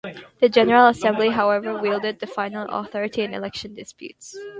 [0.39, 4.35] The General Assembly, however, wielded the final authority in election disputes.